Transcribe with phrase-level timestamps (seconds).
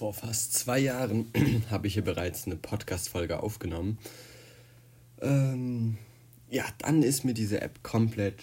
[0.00, 1.30] vor fast zwei Jahren
[1.70, 3.98] habe ich hier bereits eine Podcast-Folge aufgenommen.
[5.20, 5.98] Ähm,
[6.48, 8.40] ja, dann ist mir diese App komplett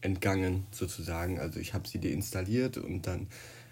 [0.00, 1.38] entgangen, sozusagen.
[1.38, 3.26] Also ich habe sie deinstalliert und dann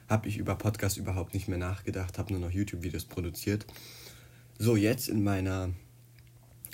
[0.07, 3.65] habe ich über Podcast überhaupt nicht mehr nachgedacht, habe nur noch YouTube-Videos produziert.
[4.58, 5.71] So, jetzt in meiner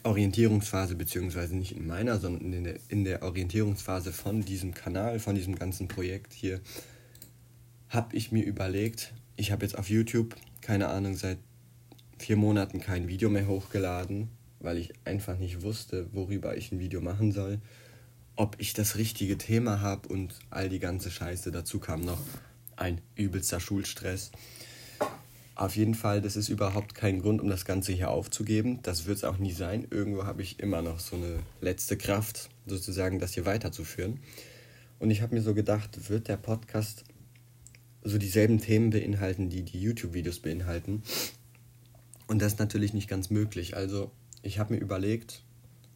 [0.03, 5.37] Orientierungsphase, beziehungsweise nicht in meiner, sondern in der, in der Orientierungsphase von diesem Kanal, von
[5.37, 6.61] diesem ganzen Projekt hier,
[7.89, 11.38] habe ich mir überlegt, ich habe jetzt auf YouTube, keine Ahnung, seit
[12.19, 17.01] vier Monaten kein Video mehr hochgeladen, weil ich einfach nicht wusste, worüber ich ein Video
[17.01, 17.60] machen soll,
[18.37, 21.51] ob ich das richtige Thema habe und all die ganze Scheiße.
[21.51, 22.20] Dazu kam noch
[22.77, 24.30] ein übelster Schulstress.
[25.55, 28.80] Auf jeden Fall, das ist überhaupt kein Grund, um das Ganze hier aufzugeben.
[28.82, 29.87] Das wird es auch nie sein.
[29.91, 34.21] Irgendwo habe ich immer noch so eine letzte Kraft, sozusagen, das hier weiterzuführen.
[34.98, 37.05] Und ich habe mir so gedacht, wird der Podcast
[38.06, 41.02] so dieselben Themen beinhalten, die die YouTube-Videos beinhalten.
[42.29, 43.76] Und das ist natürlich nicht ganz möglich.
[43.76, 44.12] Also
[44.43, 45.43] ich habe mir überlegt,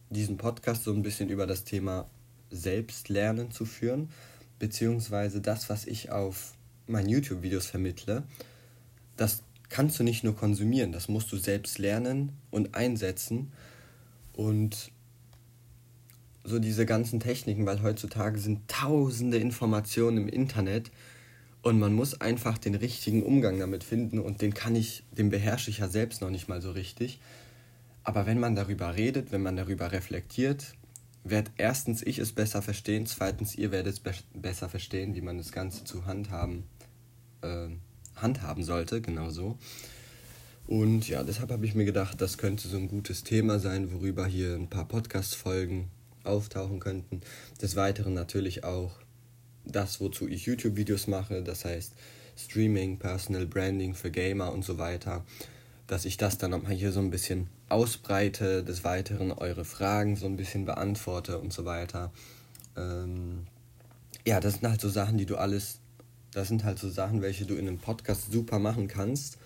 [0.09, 2.09] diesen Podcast so ein bisschen über das Thema
[2.49, 4.09] Selbstlernen zu führen,
[4.59, 6.53] beziehungsweise das, was ich auf
[6.85, 8.23] meinen YouTube-Videos vermittle,
[9.15, 13.53] das kannst du nicht nur konsumieren, das musst du selbst lernen und einsetzen.
[14.33, 14.91] Und
[16.43, 20.91] so diese ganzen Techniken, weil heutzutage sind tausende Informationen im Internet,
[21.61, 25.69] und man muss einfach den richtigen Umgang damit finden und den kann ich, den beherrsche
[25.69, 27.19] ich ja selbst noch nicht mal so richtig.
[28.03, 30.73] Aber wenn man darüber redet, wenn man darüber reflektiert,
[31.23, 35.37] wird erstens ich es besser verstehen, zweitens ihr werdet es be besser verstehen, wie man
[35.37, 36.63] das Ganze zu handhaben,
[37.41, 37.67] äh,
[38.15, 39.59] handhaben sollte, genau so.
[40.65, 44.25] Und ja, deshalb habe ich mir gedacht, das könnte so ein gutes Thema sein, worüber
[44.25, 45.89] hier ein paar Podcast-Folgen
[46.23, 47.21] auftauchen könnten.
[47.61, 48.93] Des Weiteren natürlich auch
[49.71, 51.93] das, wozu ich YouTube-Videos mache, das heißt
[52.37, 55.23] Streaming, Personal Branding für Gamer und so weiter,
[55.87, 60.25] dass ich das dann nochmal hier so ein bisschen ausbreite, des Weiteren eure Fragen so
[60.25, 62.11] ein bisschen beantworte und so weiter.
[62.77, 63.47] Ähm,
[64.25, 65.79] ja, das sind halt so Sachen, die du alles,
[66.31, 69.37] das sind halt so Sachen, welche du in einem Podcast super machen kannst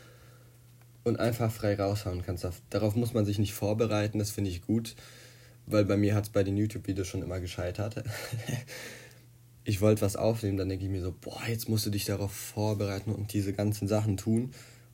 [1.04, 2.46] und einfach frei raushauen kannst.
[2.70, 4.96] Darauf muss man sich nicht vorbereiten, das finde ich gut,
[5.66, 8.04] weil bei mir hat es bei den YouTube-Videos schon immer gescheitert.
[9.66, 12.32] ich wollte was aufnehmen, dann denke ich mir so, boah, jetzt musst du dich darauf
[12.32, 14.52] vorbereiten und diese ganzen Sachen tun.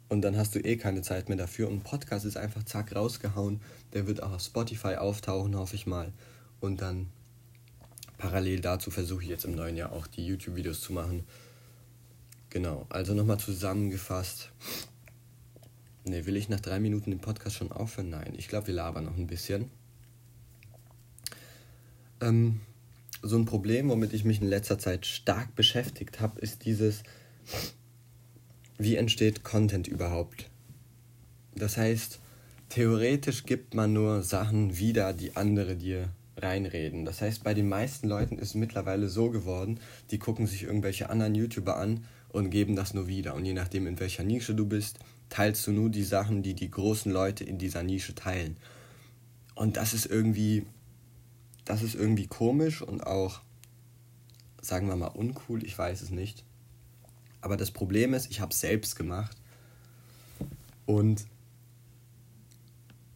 [0.08, 1.70] Und dann hast du eh keine Zeit mehr dafür.
[1.70, 3.62] Und Podcast ist einfach zack rausgehauen.
[3.94, 6.14] Der wird auch auf Spotify auftauchen, hoffe ich mal.
[6.62, 7.10] Und dann
[8.18, 11.26] parallel dazu versuche ich jetzt im neuen Jahr auch die YouTube-Videos zu machen.
[12.50, 14.52] Genau, also nochmal zusammengefasst.
[16.06, 18.10] Ne, will ich nach drei Minuten den Podcast schon aufhören?
[18.10, 19.70] Nein, ich glaube, wir labern noch ein bisschen.
[22.22, 22.62] Ähm,
[23.22, 27.04] so ein Problem, womit ich mich in letzter Zeit stark beschäftigt habe, ist dieses,
[28.78, 30.50] wie entsteht Content überhaupt?
[31.56, 32.20] Das heißt,
[32.70, 37.06] theoretisch gibt man nur Sachen wieder, die andere dir reinreden.
[37.06, 41.10] Das heißt, bei den meisten Leuten ist es mittlerweile so geworden, die gucken sich irgendwelche
[41.10, 43.36] anderen YouTuber an und geben das nur wieder.
[43.36, 45.00] Und je nachdem, in welcher Nische du bist,
[45.30, 48.58] teilst du nur die Sachen, die die großen Leute in dieser Nische teilen.
[49.54, 50.66] Und das ist irgendwie
[51.66, 53.42] das ist irgendwie komisch und auch,
[54.62, 56.44] sagen wir mal, uncool, ich weiß es nicht.
[57.42, 59.38] Aber das Problem ist, ich habe es selbst gemacht
[60.86, 61.26] und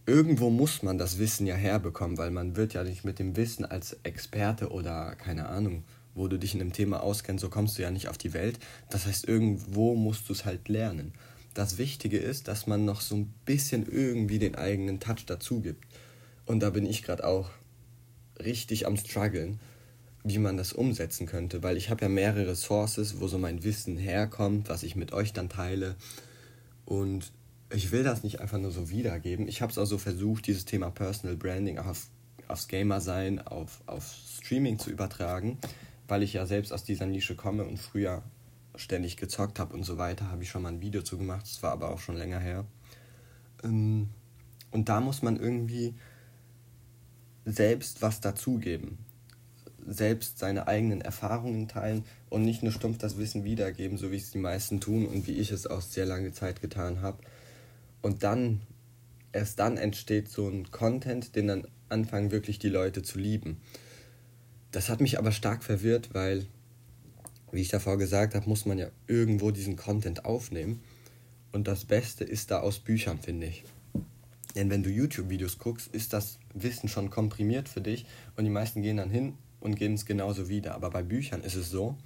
[0.05, 3.65] irgendwo muss man das Wissen ja herbekommen, weil man wird ja nicht mit dem Wissen
[3.65, 7.81] als Experte oder keine Ahnung, wo du dich in einem Thema auskennst, so kommst du
[7.81, 8.59] ja nicht auf die Welt.
[8.89, 11.13] Das heißt, irgendwo musst du es halt lernen.
[11.53, 15.85] Das Wichtige ist, dass man noch so ein bisschen irgendwie den eigenen Touch dazu gibt.
[16.45, 17.49] Und da bin ich gerade auch
[18.43, 19.59] richtig am struggeln,
[20.23, 23.97] wie man das umsetzen könnte, weil ich habe ja mehrere Sources, wo so mein Wissen
[23.97, 25.95] herkommt, was ich mit euch dann teile
[26.85, 27.31] und
[27.71, 29.47] ich will das nicht einfach nur so wiedergeben.
[29.47, 32.07] Ich habe es auch so versucht, dieses Thema Personal Branding auf,
[32.47, 35.57] aufs Gamer-Sein, auf, auf Streaming zu übertragen,
[36.07, 38.23] weil ich ja selbst aus dieser Nische komme und früher
[38.75, 41.63] ständig gezockt habe und so weiter, habe ich schon mal ein Video zu gemacht, das
[41.63, 42.65] war aber auch schon länger her.
[43.63, 44.09] Ähm,
[44.71, 45.95] und da muss man irgendwie
[47.45, 48.97] selbst was dazugeben.
[49.87, 54.31] Selbst seine eigenen Erfahrungen teilen und nicht nur stumpf das Wissen wiedergeben, so wie es
[54.31, 57.19] die meisten tun und wie ich es auch sehr lange Zeit getan habe.
[58.01, 58.61] Und dann,
[59.31, 63.61] erst dann entsteht so ein Content, den dann anfangen wirklich die Leute zu lieben.
[64.71, 66.47] Das hat mich aber stark verwirrt, weil,
[67.51, 70.81] wie ich davor gesagt habe, muss man ja irgendwo diesen Content aufnehmen.
[71.51, 73.63] Und das Beste ist da aus Büchern, finde ich.
[74.55, 78.05] Denn wenn du YouTube-Videos guckst, ist das Wissen schon komprimiert für dich
[78.37, 80.73] und die meisten gehen dann hin und geben es genauso wieder.
[80.75, 81.97] Aber bei Büchern ist es so,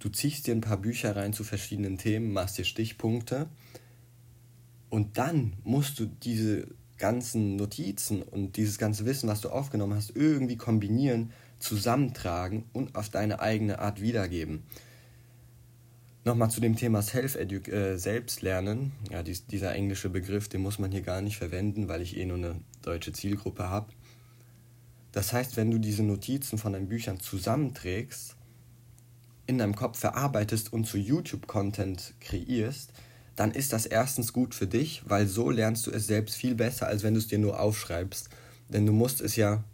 [0.00, 3.48] du ziehst dir ein paar Bücher rein zu verschiedenen Themen, machst dir Stichpunkte
[4.88, 6.66] und dann musst du diese
[6.98, 13.08] ganzen Notizen und dieses ganze Wissen, was du aufgenommen hast, irgendwie kombinieren, zusammentragen und auf
[13.08, 14.64] deine eigene Art wiedergeben.
[16.22, 18.92] Nochmal zu dem Thema Self-Edu äh, Selbstlernen.
[19.10, 22.26] Ja, dies, dieser englische Begriff, den muss man hier gar nicht verwenden, weil ich eh
[22.26, 23.90] nur eine deutsche Zielgruppe habe.
[25.12, 28.36] Das heißt, wenn du diese Notizen von deinen Büchern zusammenträgst,
[29.46, 32.92] in deinem Kopf verarbeitest und zu YouTube-Content kreierst,
[33.34, 36.86] dann ist das erstens gut für dich, weil so lernst du es selbst viel besser,
[36.86, 38.28] als wenn du es dir nur aufschreibst.
[38.68, 39.64] Denn du musst es ja,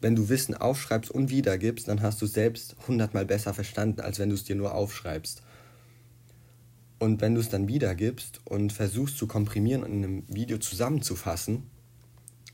[0.00, 4.18] wenn du Wissen aufschreibst und wiedergibst, dann hast du es selbst hundertmal besser verstanden, als
[4.18, 5.42] wenn du es dir nur aufschreibst.
[6.98, 11.64] Und wenn du es dann wiedergibst und versuchst zu komprimieren und in einem Video zusammenzufassen,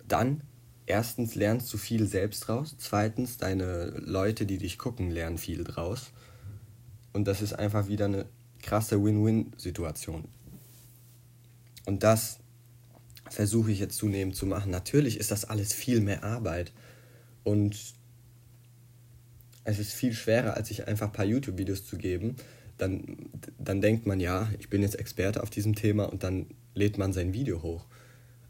[0.06, 0.42] dann
[0.86, 6.12] erstens lernst du viel selbst draus, zweitens deine Leute, die dich gucken, lernen viel draus.
[7.12, 8.26] Und das ist einfach wieder eine
[8.60, 10.28] krasse Win-Win-Situation.
[11.86, 12.38] Und das
[13.30, 14.70] versuche ich jetzt zunehmend zu machen.
[14.70, 16.72] Natürlich ist das alles viel mehr Arbeit
[17.42, 17.94] und
[19.64, 22.36] es ist viel schwerer, als sich einfach ein paar YouTube-Videos zu geben.
[22.84, 26.98] Dann, dann denkt man, ja, ich bin jetzt Experte auf diesem Thema und dann lädt
[26.98, 27.86] man sein Video hoch.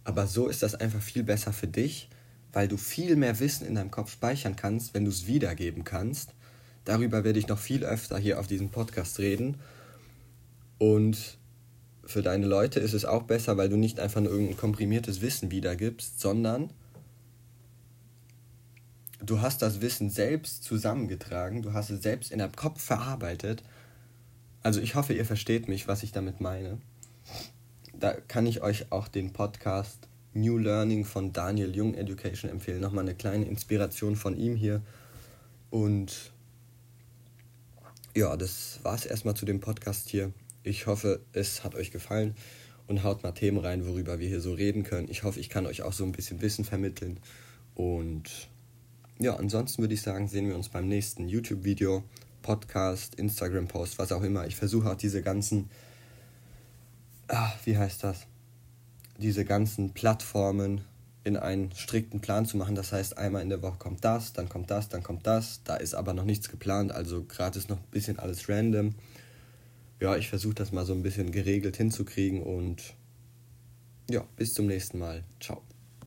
[0.03, 2.09] Aber so ist das einfach viel besser für dich,
[2.53, 6.35] weil du viel mehr Wissen in deinem Kopf speichern kannst, wenn du es wiedergeben kannst.
[6.85, 9.59] Darüber werde ich noch viel öfter hier auf diesem Podcast reden.
[10.79, 11.39] Und
[12.05, 15.53] für deine Leute ist es auch besser, weil du nicht einfach nur irgendein komprimiertes Wissen
[15.53, 16.71] wiedergibst, sondern
[19.25, 23.63] du hast das Wissen selbst zusammengetragen, du hast es selbst in deinem Kopf verarbeitet.
[24.65, 26.79] Also ich hoffe, ihr versteht mich, was ich damit meine.
[27.93, 32.81] Da kann ich euch auch den Podcast New Learning von Daniel Jung Education empfehlen.
[32.81, 34.81] Nochmal eine kleine Inspiration von ihm hier.
[35.69, 36.33] Und
[38.17, 40.33] ja, das war es erstmal zu dem Podcast hier.
[40.63, 42.35] Ich hoffe, es hat euch gefallen
[42.87, 45.11] und haut mal Themen rein, worüber wir hier so reden können.
[45.11, 47.21] Ich hoffe, ich kann euch auch so ein bisschen Wissen vermitteln.
[47.75, 48.49] Und
[49.19, 52.03] ja, ansonsten würde ich sagen, sehen wir uns beim nächsten YouTube-Video,
[52.45, 54.47] Podcast, Instagram-Post, was auch immer.
[54.47, 55.69] Ich versuche auch diese ganzen,
[57.27, 58.29] ah, wie heißt das?
[59.19, 60.83] Diese ganzen Plattformen
[61.25, 62.77] in einen strikten Plan zu machen.
[62.77, 65.63] Das heißt, einmal in der Woche kommt das, dann kommt das, dann kommt das.
[65.65, 68.95] Da ist aber noch nichts geplant, also gerade ist noch ein bisschen alles random
[70.01, 72.95] ja, ich versuche das mal so ein bisschen geregelt hinzukriegen und
[74.11, 75.25] ja, bis zum nächsten Mal.
[75.41, 75.63] Ciao.